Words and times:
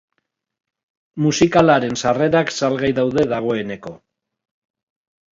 Musikalaren 1.25 1.93
sarrerak 2.07 2.53
salgai 2.59 2.89
daude 3.01 3.25
dagoeneko. 3.35 3.93